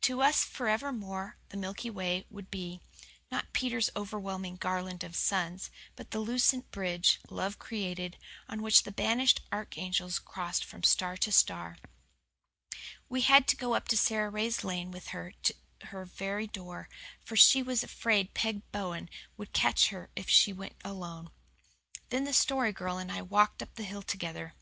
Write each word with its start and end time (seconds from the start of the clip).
To 0.00 0.22
us 0.22 0.44
forevermore 0.44 1.36
the 1.50 1.58
Milky 1.58 1.90
Way 1.90 2.24
would 2.30 2.50
be, 2.50 2.80
not 3.30 3.52
Peter's 3.52 3.90
overwhelming 3.94 4.56
garland 4.56 5.04
of 5.04 5.14
suns, 5.14 5.70
but 5.94 6.10
the 6.10 6.20
lucent 6.20 6.70
bridge, 6.70 7.20
love 7.28 7.58
created, 7.58 8.16
on 8.48 8.62
which 8.62 8.84
the 8.84 8.90
banished 8.90 9.42
archangels 9.52 10.18
crossed 10.20 10.64
from 10.64 10.84
star 10.84 11.18
to 11.18 11.30
star. 11.30 11.76
We 13.10 13.20
had 13.20 13.46
to 13.48 13.56
go 13.56 13.74
up 13.74 13.92
Sara 13.94 14.30
Ray's 14.30 14.64
lane 14.64 14.90
with 14.90 15.08
her 15.08 15.32
to 15.42 15.54
her 15.88 16.06
very 16.06 16.46
door, 16.46 16.88
for 17.22 17.36
she 17.36 17.62
was 17.62 17.82
afraid 17.84 18.32
Peg 18.32 18.62
Bowen 18.72 19.10
would 19.36 19.52
catch 19.52 19.90
her 19.90 20.08
if 20.16 20.30
she 20.30 20.50
went 20.50 20.76
alone. 20.82 21.30
Then 22.08 22.24
the 22.24 22.32
Story 22.32 22.72
Girl 22.72 22.96
and 22.96 23.12
I 23.12 23.20
walked 23.20 23.62
up 23.62 23.74
the 23.74 23.84
hill 23.84 24.00
together. 24.00 24.54